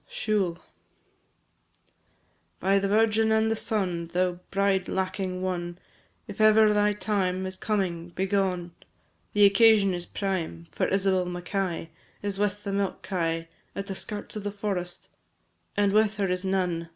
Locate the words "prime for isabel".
10.07-11.27